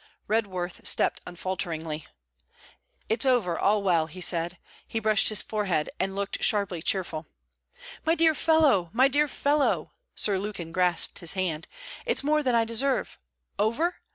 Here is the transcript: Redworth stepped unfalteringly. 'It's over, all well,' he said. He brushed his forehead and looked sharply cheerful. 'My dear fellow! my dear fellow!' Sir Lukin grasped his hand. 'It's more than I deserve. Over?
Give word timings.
Redworth 0.27 0.83
stepped 0.87 1.21
unfalteringly. 1.27 2.07
'It's 3.07 3.23
over, 3.23 3.59
all 3.59 3.83
well,' 3.83 4.07
he 4.07 4.19
said. 4.19 4.57
He 4.87 4.97
brushed 4.99 5.29
his 5.29 5.43
forehead 5.43 5.91
and 5.99 6.15
looked 6.15 6.43
sharply 6.43 6.81
cheerful. 6.81 7.27
'My 8.03 8.15
dear 8.15 8.33
fellow! 8.33 8.89
my 8.93 9.07
dear 9.07 9.27
fellow!' 9.27 9.91
Sir 10.15 10.39
Lukin 10.39 10.71
grasped 10.71 11.19
his 11.19 11.33
hand. 11.35 11.67
'It's 12.03 12.23
more 12.23 12.41
than 12.41 12.55
I 12.55 12.65
deserve. 12.65 13.19
Over? 13.59 13.97